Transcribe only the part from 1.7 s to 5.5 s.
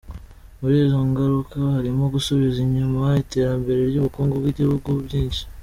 harimo gusubiza inyuma iterambere ry’ubukungu bw’ibigugu byinshi.